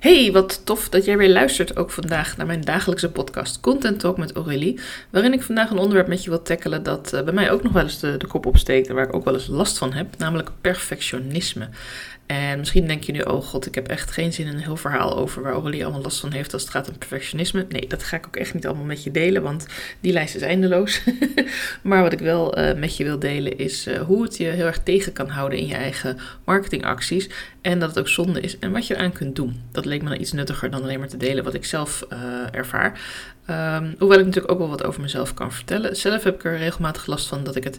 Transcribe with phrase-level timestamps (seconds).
[0.00, 4.16] Hey, wat tof dat jij weer luistert ook vandaag naar mijn dagelijkse podcast Content Talk
[4.16, 4.80] met Aurélie.
[5.10, 7.72] Waarin ik vandaag een onderwerp met je wil tackelen dat uh, bij mij ook nog
[7.72, 10.18] wel eens de, de kop opsteekt en waar ik ook wel eens last van heb,
[10.18, 11.68] namelijk perfectionisme.
[12.30, 14.76] En misschien denk je nu, oh god, ik heb echt geen zin in een heel
[14.76, 17.66] verhaal over waar Aurélie allemaal last van heeft als het gaat om perfectionisme.
[17.68, 19.66] Nee, dat ga ik ook echt niet allemaal met je delen, want
[20.00, 21.02] die lijst is eindeloos.
[21.82, 24.66] maar wat ik wel uh, met je wil delen is uh, hoe het je heel
[24.66, 27.28] erg tegen kan houden in je eigen marketingacties.
[27.60, 29.60] En dat het ook zonde is en wat je eraan kunt doen.
[29.72, 32.18] Dat leek me dan iets nuttiger dan alleen maar te delen wat ik zelf uh,
[32.50, 33.00] ervaar.
[33.50, 35.96] Um, hoewel ik natuurlijk ook wel wat over mezelf kan vertellen.
[35.96, 37.78] Zelf heb ik er regelmatig last van dat ik het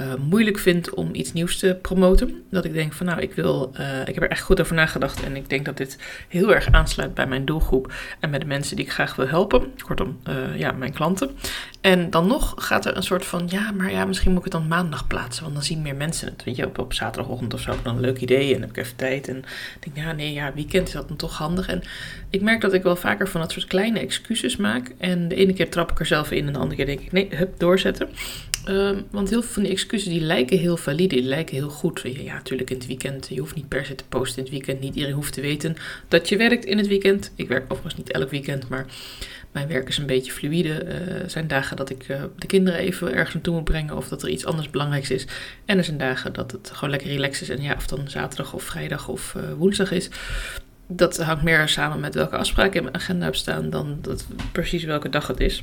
[0.00, 2.44] uh, moeilijk vind om iets nieuws te promoten.
[2.50, 5.22] Dat ik denk van nou, ik wil, uh, ik heb er echt goed over nagedacht.
[5.22, 5.98] En ik denk dat dit
[6.28, 7.92] heel erg aansluit bij mijn doelgroep.
[8.20, 9.72] En bij de mensen die ik graag wil helpen.
[9.84, 11.30] Kortom, uh, ja, mijn klanten.
[11.82, 14.60] En dan nog gaat er een soort van, ja, maar ja, misschien moet ik het
[14.60, 15.42] dan maandag plaatsen.
[15.42, 16.44] Want dan zien meer mensen het.
[16.44, 18.70] Weet je, op, op zaterdagochtend of zo heb ik dan een leuk idee en heb
[18.70, 19.28] ik even tijd.
[19.28, 19.44] En
[19.80, 21.68] denk, ja, nee, ja, weekend is dat dan toch handig.
[21.68, 21.82] En
[22.30, 24.92] ik merk dat ik wel vaker van dat soort kleine excuses maak.
[24.98, 27.12] En de ene keer trap ik er zelf in en de andere keer denk ik,
[27.12, 28.08] nee, hup, doorzetten.
[28.68, 32.00] Um, want heel veel van die excuses die lijken heel valide, die lijken heel goed.
[32.04, 34.80] Ja, natuurlijk in het weekend, je hoeft niet per se te posten in het weekend.
[34.80, 35.76] Niet iedereen hoeft te weten
[36.08, 37.32] dat je werkt in het weekend.
[37.34, 38.86] Ik werk overigens niet elk weekend, maar
[39.52, 40.72] mijn werk is een beetje fluïde.
[40.72, 44.08] Er uh, zijn dagen dat ik uh, de kinderen even ergens naartoe moet brengen of
[44.08, 45.26] dat er iets anders belangrijks is.
[45.64, 47.56] En er zijn dagen dat het gewoon lekker relaxed is.
[47.56, 50.10] En ja, of dan zaterdag of vrijdag of uh, woensdag is
[50.86, 54.84] dat hangt meer samen met welke afspraken in mijn agenda heb staan dan dat precies
[54.84, 55.62] welke dag het is.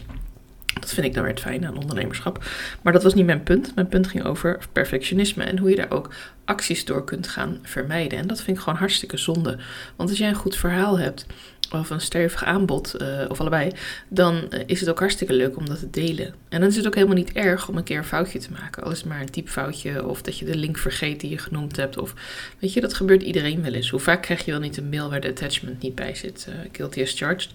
[0.73, 2.45] Dat vind ik dan weer het fijne aan ondernemerschap.
[2.81, 3.75] Maar dat was niet mijn punt.
[3.75, 6.09] Mijn punt ging over perfectionisme en hoe je daar ook
[6.45, 8.20] acties door kunt gaan vermijden.
[8.20, 9.58] En dat vind ik gewoon hartstikke zonde.
[9.95, 11.26] Want als jij een goed verhaal hebt
[11.72, 13.72] of een stevig aanbod, uh, of allebei,
[14.08, 16.34] dan uh, is het ook hartstikke leuk om dat te delen.
[16.50, 18.83] En dan is het ook helemaal niet erg om een keer een foutje te maken.
[18.83, 21.76] Al is het maar een typfoutje, of dat je de link vergeet die je genoemd
[21.76, 21.98] hebt.
[21.98, 22.14] Of
[22.59, 23.89] weet je, dat gebeurt iedereen wel eens.
[23.89, 26.48] Hoe vaak krijg je wel niet een mail waar de attachment niet bij zit?
[26.50, 27.50] Uh, guilty as charged.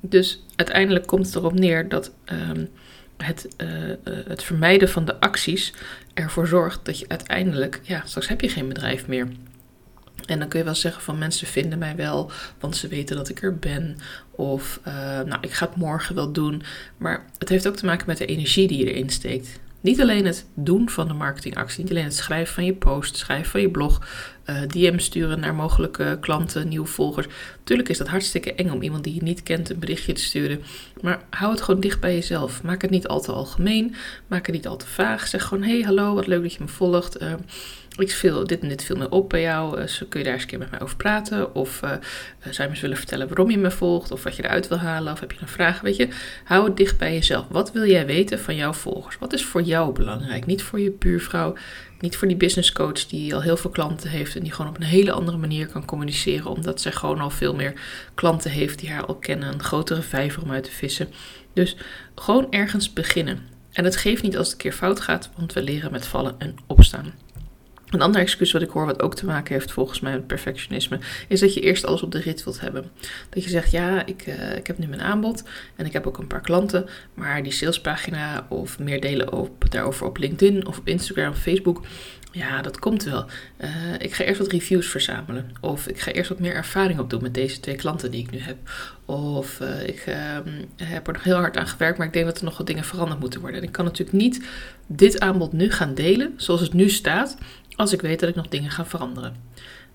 [0.00, 2.68] Dus uiteindelijk komt het erop neer dat um,
[3.16, 3.48] het,
[4.28, 5.74] het vermijden van de acties
[6.14, 9.28] ervoor zorgt dat je uiteindelijk, ja, straks heb je geen bedrijf meer.
[10.26, 12.30] En dan kun je wel zeggen van mensen vinden mij wel,
[12.60, 13.96] want ze weten dat ik er ben.
[14.30, 16.62] Of uh, nou, ik ga het morgen wel doen.
[16.96, 19.60] Maar het heeft ook te maken met de energie die je erin steekt.
[19.88, 23.50] Niet alleen het doen van de marketingactie, niet alleen het schrijven van je post, schrijven
[23.50, 24.06] van je blog,
[24.46, 27.26] uh, DM sturen naar mogelijke klanten, nieuwe volgers.
[27.64, 30.62] Tuurlijk is dat hartstikke eng om iemand die je niet kent een berichtje te sturen.
[31.00, 32.62] Maar hou het gewoon dicht bij jezelf.
[32.62, 33.94] Maak het niet al te algemeen,
[34.26, 35.26] maak het niet al te vaag.
[35.26, 37.22] Zeg gewoon: hey, hallo, wat leuk dat je me volgt.
[37.22, 37.32] Uh,
[38.00, 39.80] ik viel dit en dit viel me op bij jou.
[39.80, 41.54] Uh, kun je daar eens een keer met mij over praten?
[41.54, 42.02] Of uh, zou
[42.40, 44.10] je me eens willen vertellen waarom je me volgt?
[44.10, 45.12] Of wat je eruit wil halen?
[45.12, 45.80] Of heb je een vraag?
[45.80, 46.08] Weet je,
[46.44, 47.46] hou het dicht bij jezelf.
[47.48, 49.18] Wat wil jij weten van jouw volgers?
[49.18, 50.46] Wat is voor jou belangrijk?
[50.46, 51.54] Niet voor je buurvrouw,
[52.00, 54.76] niet voor die business coach die al heel veel klanten heeft en die gewoon op
[54.76, 57.72] een hele andere manier kan communiceren, omdat zij gewoon al veel meer
[58.14, 61.08] klanten heeft die haar al kennen, een grotere vijver om uit te vissen.
[61.52, 61.76] Dus
[62.14, 63.56] gewoon ergens beginnen.
[63.72, 66.34] En het geeft niet als het een keer fout gaat, want we leren met vallen
[66.38, 67.12] en opstaan.
[67.90, 70.98] Een ander excuus wat ik hoor, wat ook te maken heeft volgens mij met perfectionisme,
[71.28, 72.90] is dat je eerst alles op de rit wilt hebben.
[73.28, 75.42] Dat je zegt, ja, ik, uh, ik heb nu mijn aanbod
[75.76, 80.06] en ik heb ook een paar klanten, maar die salespagina of meer delen op, daarover
[80.06, 81.82] op LinkedIn of op Instagram of Facebook,
[82.32, 83.24] ja, dat komt wel.
[83.60, 85.50] Uh, ik ga eerst wat reviews verzamelen.
[85.60, 88.38] Of ik ga eerst wat meer ervaring opdoen met deze twee klanten die ik nu
[88.38, 88.56] heb.
[89.04, 90.14] Of uh, ik uh,
[90.76, 92.84] heb er nog heel hard aan gewerkt, maar ik denk dat er nog wat dingen
[92.84, 93.60] veranderd moeten worden.
[93.60, 94.44] En ik kan natuurlijk niet
[94.86, 97.36] dit aanbod nu gaan delen, zoals het nu staat,
[97.78, 99.36] als ik weet dat ik nog dingen ga veranderen.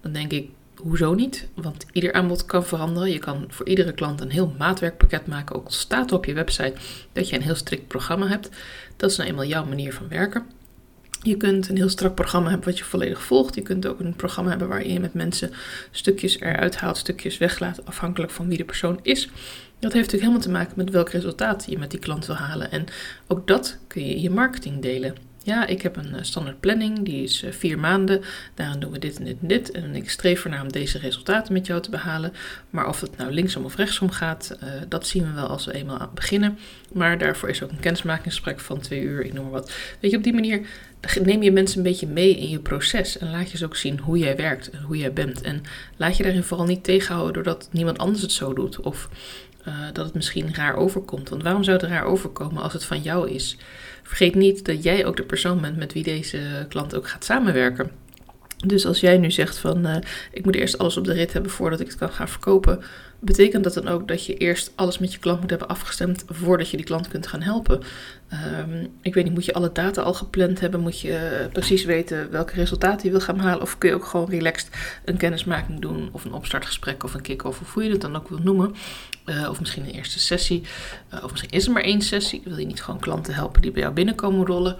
[0.01, 1.47] Dan denk ik, hoezo niet?
[1.53, 3.11] Want ieder aanbod kan veranderen.
[3.11, 5.55] Je kan voor iedere klant een heel maatwerkpakket maken.
[5.55, 6.73] Ook al staat op je website
[7.11, 8.49] dat je een heel strikt programma hebt.
[8.97, 10.45] Dat is nou eenmaal jouw manier van werken.
[11.21, 13.55] Je kunt een heel strak programma hebben wat je volledig volgt.
[13.55, 15.51] Je kunt ook een programma hebben waarin je met mensen
[15.91, 19.29] stukjes eruit haalt, stukjes weglaat, afhankelijk van wie de persoon is.
[19.79, 22.71] Dat heeft natuurlijk helemaal te maken met welk resultaat je met die klant wil halen.
[22.71, 22.85] En
[23.27, 25.15] ook dat kun je in je marketing delen.
[25.45, 28.21] Ja, ik heb een standaard planning, die is vier maanden.
[28.53, 29.71] Daarin doen we dit en dit en dit.
[29.71, 32.33] En ik streef ernaar om deze resultaten met jou te behalen.
[32.69, 35.73] Maar of het nou linksom of rechtsom gaat, uh, dat zien we wel als we
[35.73, 36.57] eenmaal aan beginnen.
[36.93, 39.71] Maar daarvoor is ook een kennismakingsgesprek van twee uur, ik noem maar wat.
[39.99, 40.67] Weet je, op die manier
[41.21, 43.17] neem je mensen een beetje mee in je proces.
[43.17, 45.41] En laat je ze ook zien hoe jij werkt en hoe jij bent.
[45.41, 45.63] En
[45.97, 48.79] laat je daarin vooral niet tegenhouden doordat niemand anders het zo doet.
[48.79, 49.09] Of
[49.67, 51.29] uh, dat het misschien raar overkomt.
[51.29, 53.57] Want waarom zou het raar overkomen als het van jou is?
[54.03, 57.91] Vergeet niet dat jij ook de persoon bent met wie deze klant ook gaat samenwerken.
[58.65, 59.95] Dus als jij nu zegt van uh,
[60.31, 62.83] ik moet eerst alles op de rit hebben voordat ik het kan gaan verkopen,
[63.25, 66.69] betekent dat dan ook dat je eerst alles met je klant moet hebben afgestemd voordat
[66.69, 67.81] je die klant kunt gaan helpen?
[68.59, 70.79] Um, ik weet niet, moet je alle data al gepland hebben?
[70.79, 73.61] Moet je precies weten welke resultaten je wil gaan halen?
[73.61, 74.69] Of kun je ook gewoon relaxed
[75.05, 78.29] een kennismaking doen of een opstartgesprek of een kick-off of hoe je het dan ook
[78.29, 78.75] wil noemen?
[79.25, 80.63] Uh, of misschien een eerste sessie.
[81.13, 82.41] Uh, of misschien is er maar één sessie.
[82.45, 84.77] Wil je niet gewoon klanten helpen die bij jou binnenkomen rollen?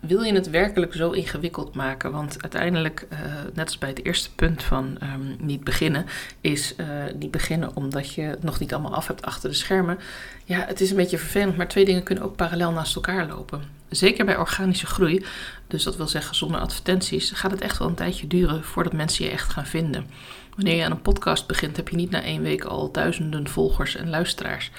[0.00, 2.12] Wil je het werkelijk zo ingewikkeld maken?
[2.12, 3.18] Want uiteindelijk, uh,
[3.54, 6.06] net als bij het eerste punt van um, niet beginnen,
[6.40, 6.86] is uh,
[7.18, 9.98] niet beginnen omdat je het nog niet allemaal af hebt achter de schermen.
[10.44, 13.62] Ja, het is een beetje vervelend, maar twee dingen kunnen ook parallel naast elkaar lopen.
[13.88, 15.24] Zeker bij organische groei,
[15.66, 19.24] dus dat wil zeggen zonder advertenties, gaat het echt wel een tijdje duren voordat mensen
[19.24, 20.06] je echt gaan vinden.
[20.54, 23.96] Wanneer je aan een podcast begint, heb je niet na één week al duizenden volgers
[23.96, 24.70] en luisteraars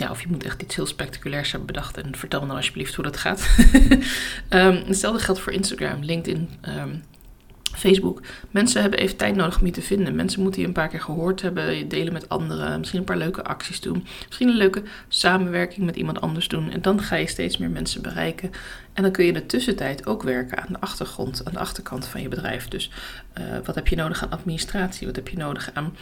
[0.00, 1.96] ja, of je moet echt iets heel spectaculairs hebben bedacht.
[1.96, 3.48] En vertel me dan alsjeblieft hoe dat gaat.
[4.50, 7.02] um, hetzelfde geldt voor Instagram, LinkedIn, um,
[7.62, 8.22] Facebook.
[8.50, 10.14] Mensen hebben even tijd nodig om je te vinden.
[10.14, 13.16] Mensen moeten je een paar keer gehoord hebben, je delen met anderen, misschien een paar
[13.16, 16.70] leuke acties doen, misschien een leuke samenwerking met iemand anders doen.
[16.70, 18.50] En dan ga je steeds meer mensen bereiken.
[18.92, 22.06] En dan kun je in de tussentijd ook werken aan de achtergrond, aan de achterkant
[22.06, 22.68] van je bedrijf.
[22.68, 22.90] Dus
[23.38, 25.06] uh, wat heb je nodig aan administratie?
[25.06, 25.94] Wat heb je nodig aan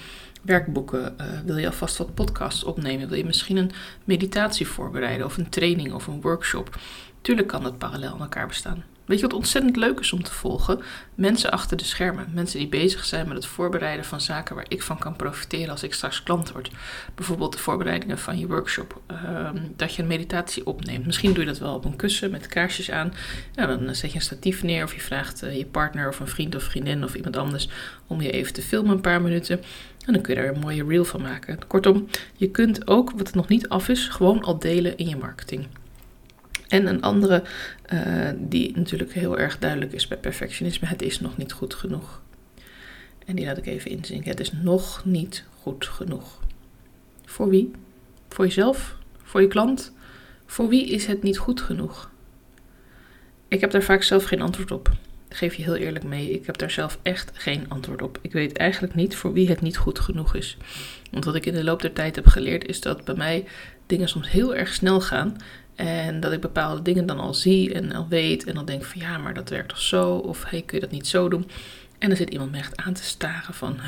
[0.43, 1.17] werkboeken?
[1.21, 3.09] Uh, wil je alvast wat podcasts opnemen?
[3.09, 3.71] Wil je misschien een
[4.05, 6.79] meditatie voorbereiden of een training of een workshop?
[7.21, 8.85] Tuurlijk kan dat parallel aan elkaar bestaan.
[9.09, 10.81] Weet je wat ontzettend leuk is om te volgen?
[11.15, 12.27] Mensen achter de schermen.
[12.35, 15.83] Mensen die bezig zijn met het voorbereiden van zaken waar ik van kan profiteren als
[15.83, 16.71] ik straks klant word.
[17.15, 19.01] Bijvoorbeeld de voorbereidingen van je workshop.
[19.11, 21.07] Uh, dat je een meditatie opneemt.
[21.07, 23.13] Misschien doe je dat wel op een kussen met kaarsjes aan.
[23.55, 26.55] Dan zet je een statief neer of je vraagt uh, je partner of een vriend
[26.55, 27.69] of vriendin of iemand anders
[28.07, 29.61] om je even te filmen een paar minuten.
[30.07, 31.67] En dan kun je er een mooie reel van maken.
[31.67, 35.67] Kortom, je kunt ook, wat nog niet af is, gewoon al delen in je marketing.
[36.69, 37.43] En een andere
[37.93, 42.23] uh, die natuurlijk heel erg duidelijk is bij perfectionisme: het is nog niet goed genoeg.
[43.27, 44.31] En die laat ik even inzinken.
[44.31, 46.41] Het is nog niet goed genoeg.
[47.25, 47.71] Voor wie?
[48.29, 48.97] Voor jezelf?
[49.23, 49.93] Voor je klant?
[50.47, 52.11] Voor wie is het niet goed genoeg?
[53.49, 54.91] Ik heb daar vaak zelf geen antwoord op.
[55.29, 56.31] Geef je heel eerlijk mee.
[56.31, 58.19] Ik heb daar zelf echt geen antwoord op.
[58.23, 60.57] Ik weet eigenlijk niet voor wie het niet goed genoeg is.
[61.11, 63.45] Want wat ik in de loop der tijd heb geleerd is dat bij mij
[63.87, 65.37] dingen soms heel erg snel gaan.
[65.79, 68.45] En dat ik bepaalde dingen dan al zie en al weet.
[68.45, 70.15] En dan denk van ja, maar dat werkt toch zo?
[70.15, 71.51] Of hey, kun je dat niet zo doen?
[71.99, 73.79] En dan zit iemand me echt aan te staren van,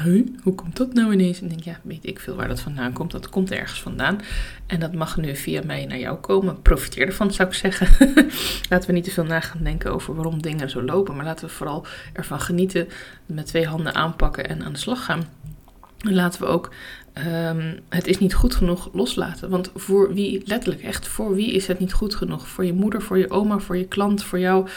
[0.42, 1.40] hoe komt dat nou ineens?
[1.40, 3.10] En denk, ja, weet ik veel waar dat vandaan komt.
[3.10, 4.20] Dat komt ergens vandaan.
[4.66, 6.62] En dat mag nu via mij naar jou komen.
[6.62, 7.88] Profiteer ervan, zou ik zeggen.
[8.70, 11.16] laten we niet te veel na gaan denken over waarom dingen zo lopen.
[11.16, 12.88] Maar laten we vooral ervan genieten,
[13.26, 15.24] met twee handen aanpakken en aan de slag gaan.
[16.00, 16.70] En laten we ook
[17.14, 19.50] um, het is niet goed genoeg loslaten.
[19.50, 22.48] Want voor wie, letterlijk echt, voor wie is het niet goed genoeg?
[22.48, 24.68] Voor je moeder, voor je oma, voor je klant, voor jou.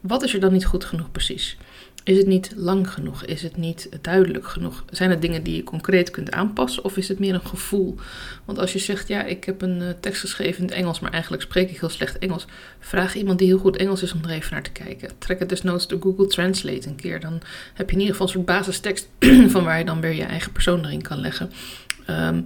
[0.00, 1.56] Wat is er dan niet goed genoeg precies?
[2.04, 3.24] Is het niet lang genoeg?
[3.24, 4.84] Is het niet duidelijk genoeg?
[4.90, 7.96] Zijn het dingen die je concreet kunt aanpassen of is het meer een gevoel?
[8.44, 11.12] Want als je zegt, ja, ik heb een uh, tekst geschreven in het Engels, maar
[11.12, 12.46] eigenlijk spreek ik heel slecht Engels.
[12.78, 15.10] Vraag iemand die heel goed Engels is om er even naar te kijken.
[15.18, 17.20] Trek het desnoods door Google Translate een keer.
[17.20, 17.40] Dan
[17.74, 19.08] heb je in ieder geval een soort basistekst
[19.52, 21.50] van waar je dan weer je eigen persoon erin kan leggen.
[22.10, 22.44] Um,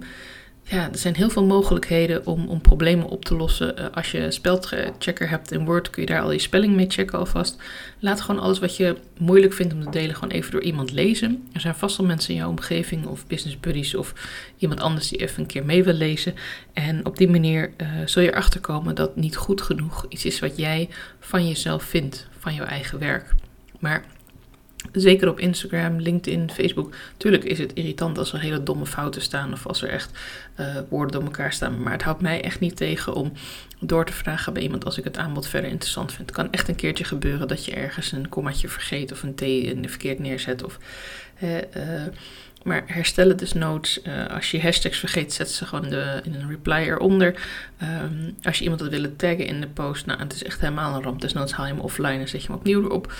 [0.67, 3.79] ja, er zijn heel veel mogelijkheden om, om problemen op te lossen.
[3.79, 7.19] Uh, als je spelchecker hebt in Word, kun je daar al je spelling mee checken
[7.19, 7.61] alvast.
[7.99, 11.47] Laat gewoon alles wat je moeilijk vindt om te delen, gewoon even door iemand lezen.
[11.53, 14.13] Er zijn vast wel mensen in jouw omgeving of business buddies of
[14.57, 16.33] iemand anders die even een keer mee wil lezen.
[16.73, 20.39] En op die manier uh, zul je erachter komen dat niet goed genoeg iets is
[20.39, 20.89] wat jij
[21.19, 23.33] van jezelf vindt, van jouw eigen werk.
[23.79, 24.05] Maar
[24.91, 26.95] Zeker op Instagram, LinkedIn, Facebook.
[27.17, 30.11] Tuurlijk is het irritant als er hele domme fouten staan of als er echt
[30.59, 31.81] uh, woorden door elkaar staan.
[31.81, 33.31] Maar het houdt mij echt niet tegen om
[33.79, 36.27] door te vragen bij iemand als ik het aanbod verder interessant vind.
[36.27, 39.43] Het kan echt een keertje gebeuren dat je ergens een kommaatje vergeet of een T
[39.89, 40.63] verkeerd neerzet.
[40.63, 40.79] Of,
[41.43, 41.51] uh,
[42.63, 43.99] maar herstellen desnoods.
[44.03, 47.35] Uh, als je hashtags vergeet, zet ze gewoon de, in een reply eronder.
[47.81, 50.95] Um, als je iemand wil willen taggen in de post, nou, het is echt helemaal
[50.95, 51.21] een ramp.
[51.21, 53.13] Desnoods haal je hem offline en zet je hem opnieuw erop.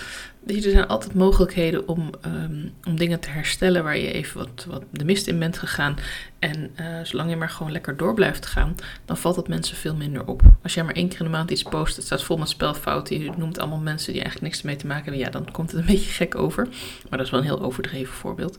[0.46, 4.82] Er zijn altijd mogelijkheden om, um, om dingen te herstellen waar je even wat, wat
[4.90, 5.96] de mist in bent gegaan.
[6.38, 8.74] En uh, zolang je maar gewoon lekker door blijft gaan,
[9.04, 10.42] dan valt dat mensen veel minder op.
[10.62, 13.22] Als jij maar één keer in de maand iets post, het staat vol met spelfouten,
[13.22, 15.80] je noemt allemaal mensen die eigenlijk niks ermee te maken hebben, ja, dan komt het
[15.80, 16.68] een beetje gek over.
[17.08, 18.58] Maar dat is wel een heel overdreven voorbeeld.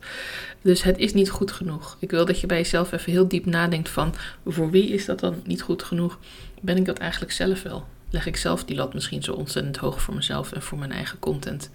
[0.61, 1.97] Dus het is niet goed genoeg.
[1.99, 4.13] Ik wil dat je bij jezelf even heel diep nadenkt van,
[4.45, 6.19] voor wie is dat dan niet goed genoeg?
[6.61, 7.85] Ben ik dat eigenlijk zelf wel?
[8.09, 11.19] Leg ik zelf die lat misschien zo ontzettend hoog voor mezelf en voor mijn eigen
[11.19, 11.69] content.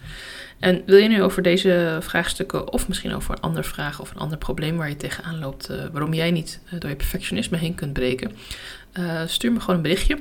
[0.58, 4.20] En wil je nu over deze vraagstukken of misschien over een andere vraag of een
[4.20, 7.74] ander probleem waar je tegenaan loopt, uh, waarom jij niet uh, door je perfectionisme heen
[7.74, 8.32] kunt breken,
[8.98, 10.18] uh, stuur me gewoon een berichtje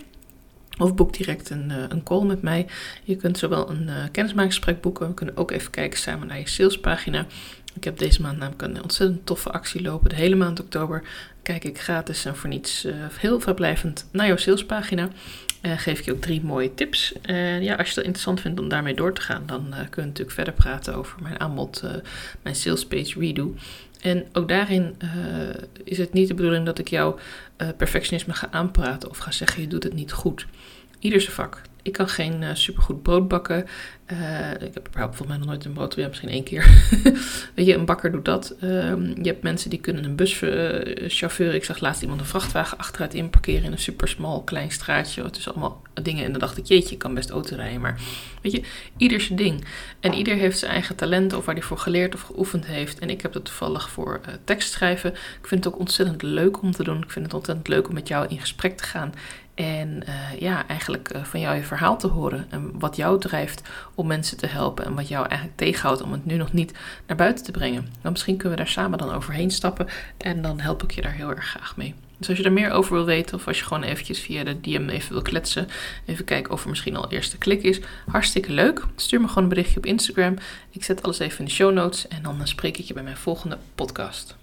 [0.78, 2.68] Of boek direct een, een call met mij.
[3.04, 5.08] Je kunt zowel een kennismakingsgesprek boeken.
[5.08, 7.26] We kunnen ook even kijken samen naar je salespagina.
[7.74, 10.10] Ik heb deze maand namelijk een ontzettend toffe actie lopen.
[10.10, 11.04] De hele maand oktober
[11.44, 12.88] kijk ik gratis en voor niets
[13.20, 15.10] heel vrijblijvend naar jouw salespagina.
[15.62, 17.14] Uh, geef ik je ook drie mooie tips.
[17.22, 19.96] En ja, als je het interessant vindt om daarmee door te gaan, dan uh, kunnen
[19.96, 21.84] we natuurlijk verder praten over mijn aanbod,
[22.42, 23.56] mijn salespage redo.
[24.02, 24.96] En ook daarin
[25.84, 27.20] is het niet de bedoeling dat ik jou
[27.78, 30.46] perfectionisme ga aanpraten of ga zeggen je doet het niet goed.
[31.00, 31.62] Ieder zijn vak.
[31.82, 33.68] Ik kan geen uh, supergoed brood bakken.
[34.12, 36.66] Uh, ik heb volgens mij nog nooit een brood, misschien één keer.
[37.56, 38.56] Weet je, een bakker doet dat.
[38.64, 41.50] Um, je hebt mensen die kunnen een buschauffeur.
[41.50, 45.24] Uh, ik zag laatst iemand een vrachtwagen achteruit inparkeren in een super smal klein straatje.
[45.24, 46.26] Het is allemaal dingen.
[46.26, 47.82] En dan dacht ik, jeetje, ik kan best auto rijden.
[47.82, 48.00] Maar
[48.42, 48.64] weet je,
[48.98, 49.66] ieder zijn ding.
[50.00, 53.00] En ieder heeft zijn eigen talent of waar hij voor geleerd of geoefend heeft.
[53.00, 55.12] En ik heb dat toevallig voor uh, tekst schrijven.
[55.12, 57.04] Ik vind het ook ontzettend leuk om te doen.
[57.04, 59.14] Ik vind het ontzettend leuk om met jou in gesprek te gaan.
[59.54, 62.46] En uh, ja, eigenlijk uh, van jou je verhaal te horen.
[62.50, 64.86] En wat jou drijft om mensen te helpen.
[64.86, 66.74] En wat jou eigenlijk tegenhoudt om het nu nog niet
[67.08, 67.82] naar buiten te brengen.
[67.82, 69.88] Nou, misschien kunnen we daar samen dan overheen stappen.
[70.18, 71.96] En dan help ik je daar heel erg graag mee.
[72.18, 74.62] Dus als je er meer over wil weten, of als je gewoon eventjes via de
[74.62, 75.68] DM even wil kletsen,
[76.06, 78.86] even kijken of er misschien al eerste klik is, hartstikke leuk.
[78.96, 80.36] Stuur me gewoon een berichtje op Instagram.
[80.70, 83.18] Ik zet alles even in de show notes en dan spreek ik je bij mijn
[83.18, 84.36] volgende podcast.